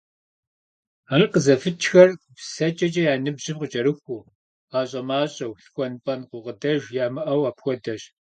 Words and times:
Ар 1.13 1.21
къызэфыкӀхэр 1.33 2.09
гупсысэкӀэкӀэ 2.21 3.01
я 3.11 3.13
ныбжьым 3.23 3.57
къыкӀэрыхуу, 3.61 4.27
гъащӀэ 4.71 5.01
мащӀэу, 5.07 5.53
лъхуэн-пӀэн 5.63 6.19
гукъыдэж 6.29 6.81
ямыӀэу 7.05 7.47
апхуэдэщ. 7.49 8.01